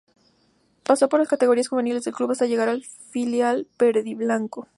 Pasó 0.83 1.09
por 1.09 1.19
las 1.19 1.29
categorías 1.29 1.67
juveniles 1.67 2.03
del 2.03 2.15
club 2.15 2.31
hasta 2.31 2.47
llegar 2.47 2.69
al 2.69 2.83
filial 2.85 3.67
verdiblanco. 3.77 4.67